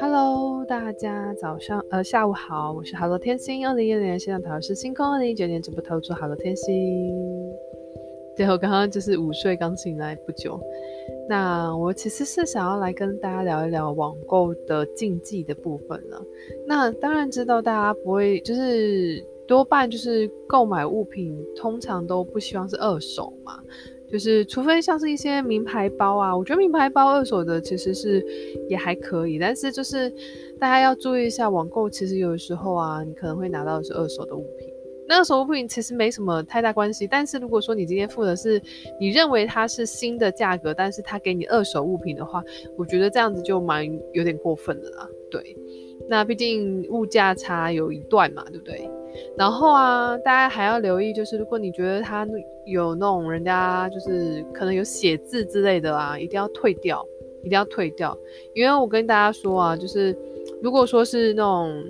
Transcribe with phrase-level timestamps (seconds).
[0.00, 6.74] Hello，大家早上呃下午好，我是哈啰天星，二零一六年现在讨论是星空，二零一九年直播投出哈啰天星。
[8.36, 10.60] 最后刚刚就是午睡刚醒来不久，
[11.28, 16.22] 那我其实是想要来跟大家聊一聊网购的禁忌的部分了。
[16.66, 23.60] 那当然知道大家不会就是多半就是购买物品通常都不希望是二手嘛。
[24.10, 28.24] 就是，除非像是一些名牌包啊，我觉得名牌包二手的其实是
[28.68, 30.10] 也还可以，但是就是
[30.58, 34.68] 大家要注意一下，网购其实有时候啊，你可能会拿到的是二手的物品。
[35.10, 38.60] 那二手物品其实没什么太大关系，但是如果说你今天付的是
[39.00, 42.42] 你认为它是新的价格，但是他给你二手物品的话，
[42.76, 45.08] 我觉得这样子就蛮有点过分的啦。
[45.30, 45.56] 对，
[46.08, 48.90] 那毕竟物价差有一段嘛，对不对？
[49.36, 52.26] 然后啊，大家还要留意，就是如果你觉得他
[52.64, 57.04] 有那种人家就是可能有写字之类的啊，一定要退掉，
[57.42, 58.16] 一定要退掉。
[58.54, 60.16] 因为我跟大家说啊，就是
[60.62, 61.84] 如果说是那种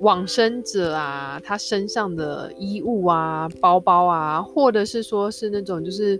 [0.00, 6.18] 往生者啊，他身上的衣物啊、包包啊，或者是说是那种就是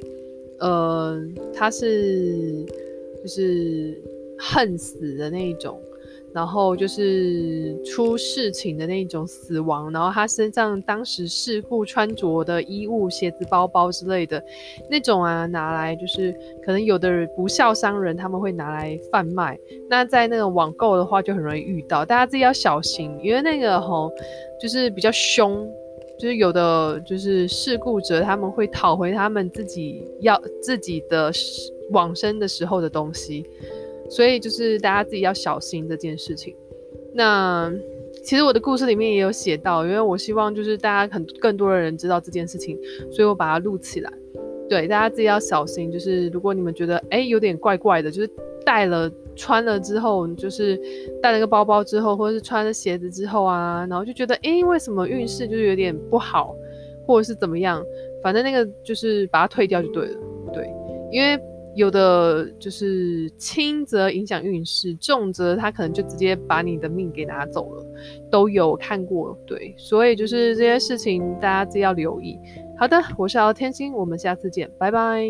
[0.60, 1.20] 呃，
[1.52, 2.64] 他是
[3.22, 4.00] 就是
[4.38, 5.80] 恨死的那一种。
[6.34, 14.42] 然后就是出事情的那种死亡，然后他身上当时事故穿着的衣物、鞋子、包包之类的
[14.90, 19.56] 那种啊，拿来就是可能有的不肖商人他们会拿来贩卖。
[19.88, 24.10] 那在那种网购的话就很容易遇到，大家自己要小心，因为那个吼
[24.60, 25.70] 就是比较凶，
[26.18, 31.30] 就是有的就是事故者他们会讨回他们自己要自己的
[31.92, 33.46] 往生的时候的东西。
[34.08, 36.54] 所以就是大家自己要小心这件事情。
[37.12, 37.72] 那
[38.24, 42.78] 其实我的故事里面也有写到，因为我希望就是大家很更多的人知道这件事情，
[43.10, 44.12] 所以我把它录起来。
[44.68, 45.92] 对，大家自己要小心。
[45.92, 48.30] 就是如果你们觉得哎有点怪怪的，就是
[48.64, 50.80] 带了穿了之后，就是
[51.22, 56.54] 带了个包包之后，或者是穿了鞋子之后啊，然后就觉得哎为什么运势就是有点不好，
[57.06, 57.84] 或者是怎么样，
[58.22, 60.20] 反正那个就是把它退掉就对了。
[60.52, 60.68] 对，
[61.10, 61.38] 因为。
[61.74, 67.84] 有的就是轻则影响运势，重则他可能就直接把你的命给拿走了，
[68.30, 69.36] 都有看过。
[69.46, 72.38] 对，所以就是这些事情大家自己要留意。
[72.78, 75.24] 好的，我是敖天星，我们下次见，拜拜。